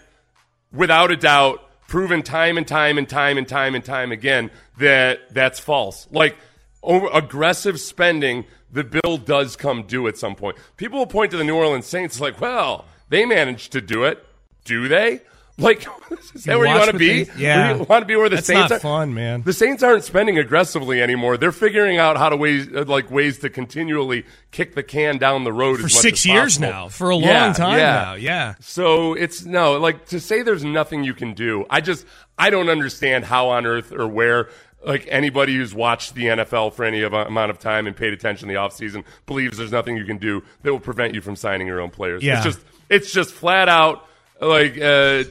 without 0.71 1.11
a 1.11 1.17
doubt 1.17 1.61
proven 1.87 2.21
time 2.21 2.57
and 2.57 2.67
time 2.67 2.97
and 2.97 3.07
time 3.09 3.37
and 3.37 3.47
time 3.47 3.75
and 3.75 3.83
time 3.83 4.11
again 4.11 4.51
that 4.77 5.33
that's 5.33 5.59
false. 5.59 6.07
Like 6.11 6.37
over 6.83 7.09
aggressive 7.13 7.79
spending, 7.79 8.45
the 8.77 8.99
bill 9.01 9.17
does 9.17 9.55
come 9.55 9.83
due 9.83 10.07
at 10.07 10.17
some 10.17 10.35
point. 10.35 10.57
People 10.77 10.99
will 10.99 11.07
point 11.07 11.31
to 11.31 11.37
the 11.37 11.43
New 11.43 11.55
Orleans 11.55 11.85
Saints 11.85 12.19
like, 12.21 12.39
well, 12.39 12.85
they 13.09 13.25
managed 13.25 13.71
to 13.73 13.81
do 13.81 14.03
it. 14.03 14.23
Do 14.65 14.87
they? 14.87 15.21
Like, 15.59 15.87
is 16.35 16.43
that 16.43 16.53
You 16.53 16.59
where 16.59 16.67
you 16.67 16.75
want 16.77 16.91
to 16.91 16.97
be? 16.99 17.23
they- 17.23 17.41
yeah. 17.41 17.69
Where 17.71 17.77
you 17.77 17.83
want 17.85 18.01
to 18.03 18.05
be 18.05 18.15
where 18.15 18.29
the 18.29 18.35
That's 18.35 18.45
Saints 18.45 18.69
not 18.69 18.71
are? 18.73 18.79
fun, 18.79 19.15
man. 19.15 19.41
The 19.41 19.53
Saints 19.53 19.81
aren't 19.81 20.03
spending 20.03 20.37
aggressively 20.37 21.01
anymore. 21.01 21.35
They're 21.35 21.51
figuring 21.51 21.97
out 21.97 22.15
how 22.15 22.29
to 22.29 22.37
ways 22.37 22.67
uh, 22.75 22.83
like 22.87 23.09
ways 23.09 23.39
to 23.39 23.49
continually 23.49 24.23
kick 24.51 24.75
the 24.75 24.83
can 24.83 25.17
down 25.17 25.45
the 25.45 25.51
road 25.53 25.79
For 25.79 25.87
as 25.87 25.93
much 25.95 26.01
six 26.03 26.19
as 26.19 26.25
years 26.27 26.59
now, 26.59 26.89
for 26.89 27.09
a 27.09 27.15
Yeah, 27.17 27.45
long 27.45 27.53
time 27.55 27.77
yeah. 27.79 27.91
now, 28.03 28.13
yeah. 28.13 28.53
So 28.59 29.13
it's 29.15 29.45
no 29.45 29.79
like 29.79 30.05
to 30.09 30.19
say 30.19 30.43
there's 30.43 30.63
nothing 30.63 31.03
you 31.03 31.15
can 31.15 31.33
do. 31.33 31.65
I 31.71 31.81
just 31.81 32.05
I 32.37 32.51
don't 32.51 32.69
understand 32.69 33.25
how 33.25 33.49
on 33.49 33.65
earth 33.65 33.91
or 33.91 34.07
where 34.07 34.49
like 34.87 35.05
anybody 35.09 35.55
who's 35.55 35.75
watched 35.75 36.15
the 36.15 36.25
NFL 36.25 36.73
for 36.73 36.85
any 36.85 37.03
amount 37.03 37.51
of 37.51 37.59
time 37.59 37.85
and 37.85 37.95
paid 37.95 38.13
attention 38.13 38.49
in 38.49 38.55
the 38.55 38.59
offseason 38.59 39.03
believes 39.25 39.57
there's 39.57 39.71
nothing 39.71 39.97
you 39.97 40.05
can 40.05 40.17
do 40.17 40.41
that 40.63 40.71
will 40.71 40.79
prevent 40.79 41.13
you 41.13 41.21
from 41.21 41.35
signing 41.35 41.67
your 41.67 41.81
own 41.81 41.89
players. 41.89 42.23
Yeah. 42.23 42.37
It's 42.37 42.45
just 42.45 42.59
it's 42.89 43.11
just 43.11 43.33
flat 43.33 43.67
out 43.67 44.07
like 44.39 44.77
uh, 44.79 45.25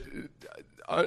uh, 0.89 1.05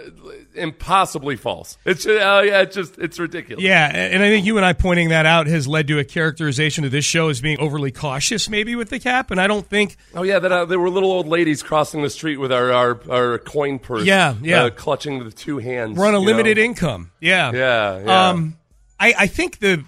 impossibly 0.56 1.36
false. 1.36 1.78
It's 1.86 2.06
uh, 2.06 2.10
yeah, 2.46 2.62
it's 2.62 2.76
just 2.76 2.98
it's 2.98 3.20
ridiculous. 3.20 3.64
Yeah, 3.64 3.88
and 3.88 4.22
I 4.22 4.30
think 4.30 4.46
you 4.46 4.58
and 4.58 4.66
I 4.66 4.74
pointing 4.74 5.10
that 5.10 5.26
out 5.26 5.48
has 5.48 5.68
led 5.68 5.88
to 5.88 6.00
a 6.00 6.04
characterization 6.04 6.84
of 6.84 6.92
this 6.92 7.06
show 7.06 7.30
as 7.30 7.40
being 7.42 7.60
overly 7.60 7.92
cautious, 7.92 8.50
maybe 8.50 8.76
with 8.76 8.90
the 8.90 9.00
cap. 9.00 9.32
And 9.32 9.40
I 9.40 9.48
don't 9.48 9.66
think. 9.66 9.96
Oh 10.14 10.24
yeah, 10.24 10.40
that 10.40 10.52
uh, 10.52 10.66
there 10.66 10.80
were 10.80 10.90
little 10.90 11.12
old 11.12 11.28
ladies 11.28 11.64
crossing 11.64 12.02
the 12.02 12.10
street 12.10 12.38
with 12.38 12.52
our 12.52 12.72
our, 12.72 13.00
our 13.10 13.38
coin 13.40 13.80
purse. 13.80 14.06
Yeah, 14.06 14.36
yeah. 14.42 14.64
uh, 14.64 14.70
clutching 14.70 15.24
the 15.24 15.32
two 15.32 15.60
hands. 15.60 15.98
We're 15.98 16.08
on 16.08 16.16
a 16.16 16.20
limited 16.20 16.58
know? 16.58 16.64
income. 16.64 17.12
Yeah, 17.20 17.52
Yeah, 17.52 18.04
yeah. 18.06 18.30
Um, 18.30 18.58
I, 19.00 19.14
I 19.18 19.28
think 19.28 19.60
the 19.60 19.86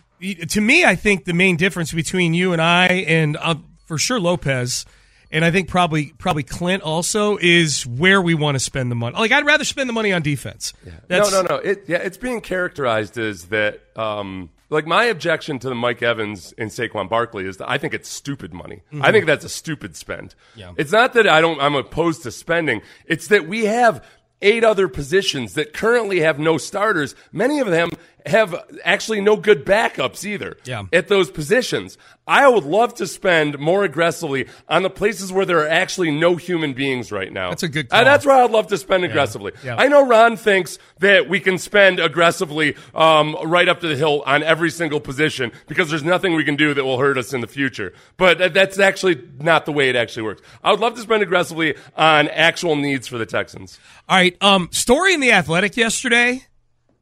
to 0.50 0.62
me, 0.62 0.86
I 0.86 0.96
think 0.96 1.26
the 1.26 1.34
main 1.34 1.58
difference 1.58 1.92
between 1.92 2.34
you 2.34 2.54
and 2.54 2.62
I, 2.62 2.88
and 2.88 3.38
uh, 3.38 3.56
for 3.86 3.98
sure 3.98 4.20
Lopez, 4.20 4.86
and 5.32 5.44
I 5.46 5.52
think 5.52 5.68
probably 5.70 6.14
probably 6.18 6.44
Clint 6.44 6.84
also 6.84 7.38
is 7.38 7.86
where 7.86 8.22
we 8.22 8.34
want 8.34 8.56
to 8.56 8.60
spend 8.60 8.92
the 8.92 8.96
money. 8.96 9.18
Like 9.18 9.32
I'd 9.32 9.46
rather 9.46 9.64
spend 9.64 9.88
the 9.90 9.94
money 9.94 10.12
on 10.14 10.22
defense. 10.22 10.74
no, 11.10 11.30
no, 11.30 11.42
no. 11.42 11.56
It, 11.56 11.84
yeah, 11.88 11.98
it's 11.98 12.18
being 12.18 12.42
characterized 12.42 13.18
as 13.18 13.46
that. 13.46 13.82
Um, 13.96 14.50
like 14.70 14.88
my 14.88 15.04
objection 15.06 15.60
to 15.60 15.68
the 15.70 15.76
Mike 15.76 16.02
Evans 16.02 16.54
and 16.58 16.70
Saquon 16.72 17.10
Barkley 17.10 17.46
is 17.46 17.58
that 17.58 17.70
I 17.70 17.78
think 17.78 17.94
it's 17.94 18.08
stupid 18.08 18.54
money. 18.54 18.82
Mhm. 18.94 19.04
I 19.04 19.12
think 19.12 19.26
that's 19.26 19.44
a 19.44 19.50
stupid 19.50 19.98
spend. 19.98 20.34
Yeah. 20.56 20.72
It's 20.78 20.94
not 20.94 21.14
that 21.14 21.28
I 21.28 21.42
don't. 21.42 21.60
I'm 21.60 21.76
opposed 21.76 22.24
to 22.24 22.32
spending. 22.32 22.82
It's 23.06 23.28
that 23.28 23.48
we 23.48 23.66
have 23.66 24.02
eight 24.42 24.64
other 24.64 24.88
positions 24.88 25.54
that 25.56 25.74
currently 25.74 26.22
have 26.22 26.40
no 26.40 26.58
starters. 26.58 27.16
Many 27.32 27.60
of 27.60 27.68
them 27.68 27.90
have 28.26 28.56
actually 28.84 29.22
no 29.22 29.36
good 29.36 29.66
backups 29.66 30.24
either. 30.26 30.58
Yeah. 30.66 30.84
At 30.94 31.08
those 31.08 31.32
positions, 31.32 31.98
I 32.28 32.48
would 32.48 32.64
love 32.64 32.94
to 32.96 33.08
spend 33.08 33.58
more 33.60 33.84
aggressively 33.84 34.48
on 34.70 34.84
the 34.84 34.90
places 34.90 35.32
where 35.32 35.46
there 35.46 35.60
are 35.60 35.68
actually 35.68 36.12
no 36.12 36.36
human 36.36 36.74
beings 36.74 37.12
right 37.12 37.32
now. 37.34 37.50
That's 37.50 37.64
a 37.64 37.68
good 37.70 37.88
Uh, 37.92 38.04
that's 38.04 38.26
where 38.26 38.36
I'd 38.36 38.52
love 38.52 38.68
to 38.68 38.78
spend 38.78 39.04
aggressively. 39.04 39.54
Yeah. 39.64 39.76
I 39.78 39.88
know 39.88 40.06
Ron 40.08 40.38
thinks 40.38 40.78
that 41.00 41.28
we 41.28 41.40
can 41.40 41.58
spend 41.58 42.00
aggressively 42.00 42.76
um, 42.94 43.36
right 43.46 43.68
up 43.68 43.80
to 43.82 43.88
the 43.88 43.96
hill 43.96 44.24
on 44.26 44.44
every 44.44 44.70
single 44.70 45.00
position 45.00 45.52
because 45.68 45.90
there's 45.90 46.04
nothing 46.04 46.36
we 46.36 46.44
can 46.44 46.56
do 46.56 46.74
that 46.74 46.84
will 46.84 47.00
hurt 47.00 47.18
us 47.18 47.34
in 47.34 47.42
the 47.42 47.48
future. 47.48 47.94
But 48.18 48.38
that- 48.38 48.54
that's 48.54 48.78
actually 48.80 49.22
not 49.40 49.66
the 49.66 49.72
way 49.72 49.90
it 49.90 49.96
actually 49.96 50.24
works. 50.24 50.42
I 50.64 50.72
would 50.72 50.80
love 50.80 50.94
to 50.96 51.02
spend 51.02 51.24
aggressively 51.24 51.76
on 51.98 52.28
actual 52.30 52.76
needs 52.76 53.08
for 53.08 53.18
the 53.18 53.26
Texans. 53.26 53.80
All 54.08 54.18
right. 54.18 54.38
Um, 54.42 54.70
story 54.72 55.14
in 55.14 55.20
the 55.22 55.32
Athletic 55.32 55.76
yesterday 55.76 56.46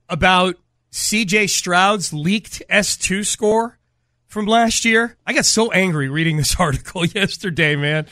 about 0.08 0.56
C.J. 0.92 1.48
Stroud's 1.48 2.14
leaked 2.14 2.64
S2 2.70 3.26
score 3.26 3.78
from 4.26 4.46
last 4.46 4.86
year. 4.86 5.18
I 5.26 5.34
got 5.34 5.46
so 5.46 5.72
angry 5.72 6.08
reading 6.08 6.38
this 6.38 6.56
article 6.60 7.04
yesterday, 7.06 7.76
man. 7.76 8.06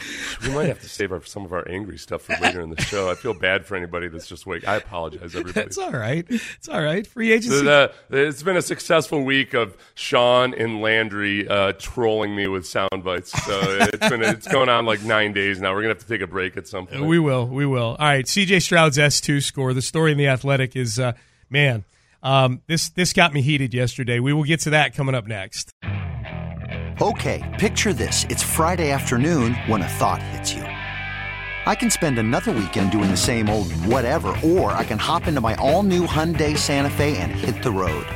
We 0.44 0.50
might 0.52 0.66
have 0.68 0.82
to 0.82 0.90
save 0.90 1.12
our, 1.12 1.24
some 1.24 1.46
of 1.46 1.54
our 1.54 1.68
angry 1.70 1.98
stuff 2.00 2.24
for 2.24 2.36
later 2.42 2.60
in 2.62 2.70
the 2.72 2.82
show. 2.82 3.10
I 3.10 3.14
feel 3.16 3.36
bad 3.36 3.66
for 3.66 3.76
anybody 3.76 4.08
that's 4.08 4.28
just 4.28 4.46
waiting. 4.48 4.68
I 4.70 4.76
apologize, 4.78 5.36
everybody. 5.36 5.60
It's 5.68 5.78
all 5.78 5.92
right. 5.92 6.26
It's 6.30 6.70
all 6.70 6.82
right. 6.82 7.06
Free 7.06 7.32
agency. 7.34 7.64
The- 7.64 7.92
the- 8.10 8.28
it's 8.28 8.42
been 8.44 8.58
a 8.58 8.62
successful 8.64 9.24
week 9.24 9.54
of 9.54 9.76
Sean 9.96 10.54
and 10.56 10.82
Landry 10.82 11.48
uh, 11.48 11.74
trolling 11.80 12.36
me 12.36 12.48
with 12.48 12.66
sound 12.68 13.04
bites. 13.04 13.32
So 13.44 13.60
it's 13.64 14.10
been 14.10 14.24
it's 14.24 14.48
going 14.52 14.70
on 14.70 14.86
like 14.88 15.04
nine 15.04 15.34
days 15.34 15.60
now. 15.62 15.72
We're 15.74 15.82
gonna 15.82 15.94
have 15.96 16.04
to 16.04 16.08
take 16.08 16.22
a 16.22 16.28
break 16.28 16.58
at 16.58 16.68
some 16.68 16.88
point. 16.88 17.06
We 17.06 17.20
will. 17.20 17.46
We 17.48 17.66
will. 17.68 17.96
All 18.00 18.08
right. 18.08 18.26
CJ 18.26 18.62
Stroud's 18.64 18.98
S2 18.98 19.42
score. 19.44 19.74
The 19.74 19.82
story 19.84 20.12
in 20.14 20.18
the 20.18 20.28
Athletic 20.28 20.76
is, 20.76 20.98
uh, 21.00 21.14
man, 21.50 21.84
um, 22.24 22.62
this 22.68 22.90
this 22.90 23.14
got 23.14 23.34
me 23.34 23.42
heated 23.42 23.74
yesterday. 23.74 24.20
We 24.20 24.34
will 24.34 24.44
get 24.44 24.62
to 24.62 24.72
that 24.72 24.96
coming 24.96 25.16
up 25.16 25.28
next. 25.28 25.72
Okay, 27.00 27.44
picture 27.60 27.94
this. 27.94 28.26
It's 28.30 28.42
Friday 28.42 28.90
afternoon 28.90 29.54
when 29.68 29.84
a 29.84 29.88
thought 29.88 30.22
hits 30.22 30.54
you. 30.54 30.64
I 30.64 31.76
can 31.76 31.92
spend 31.92 32.18
another 32.18 32.52
weekend 32.52 32.92
doing 32.92 33.12
the 33.12 33.18
same 33.18 33.50
old 33.50 33.72
whatever, 33.72 34.30
or 34.44 34.72
I 34.72 34.84
can 34.84 34.98
hop 34.98 35.28
into 35.28 35.42
my 35.42 35.56
all 35.56 35.84
new 35.84 36.08
Hyundai 36.08 36.58
Santa 36.58 36.90
Fe 36.90 37.18
and 37.18 37.32
hit 37.32 37.62
the 37.62 37.72
road. 37.72 38.08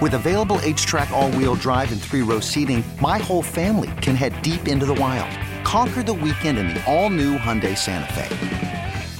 With 0.00 0.14
available 0.14 0.58
HTRAC, 0.58 1.10
all 1.10 1.30
wheel 1.32 1.54
drive, 1.56 1.90
and 1.92 2.00
three 2.00 2.22
row 2.22 2.40
seating, 2.40 2.84
my 3.00 3.18
whole 3.18 3.42
family 3.42 3.90
can 4.00 4.14
head 4.14 4.40
deep 4.42 4.68
into 4.68 4.86
the 4.86 4.94
wild. 4.94 5.36
Conquer 5.64 6.02
the 6.02 6.14
weekend 6.14 6.58
in 6.58 6.68
the 6.68 6.84
all 6.86 7.10
new 7.10 7.36
Hyundai 7.36 7.76
Santa 7.76 8.12
Fe. 8.12 8.79